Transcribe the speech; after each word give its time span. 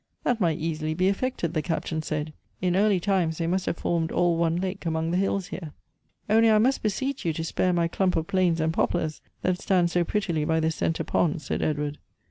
"That 0.23 0.41
might 0.41 0.57
easily 0.57 0.95
be 0.95 1.09
effected," 1.09 1.53
the 1.53 1.61
Captain 1.61 2.01
said." 2.01 2.33
In 2.59 2.75
early 2.75 2.99
times 2.99 3.37
they 3.37 3.45
must 3.45 3.67
have 3.67 3.77
formed 3.77 4.11
all 4.11 4.35
one 4.35 4.55
lake 4.55 4.83
among 4.87 5.11
the 5.11 5.17
hills 5.17 5.49
here."" 5.49 5.73
Only 6.27 6.49
I 6.49 6.57
must 6.57 6.81
beseech 6.81 7.23
you 7.23 7.33
to 7.33 7.43
spare 7.43 7.71
my 7.71 7.87
clump 7.87 8.15
of 8.15 8.25
planes 8.25 8.59
and 8.59 8.73
poplars 8.73 9.21
that 9.43 9.59
stand 9.61 9.91
so 9.91 10.03
prettily 10.03 10.43
by 10.43 10.59
the 10.59 10.71
centre 10.71 11.03
pond," 11.03 11.43
said 11.43 11.61
Edward. 11.61 11.99